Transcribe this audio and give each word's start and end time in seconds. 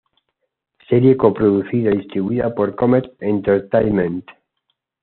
Serie 0.89 1.15
coproducida 1.15 1.91
y 1.91 1.97
distribuida 1.99 2.55
por 2.55 2.75
Comet 2.75 3.13
Entertainment. 3.19 4.25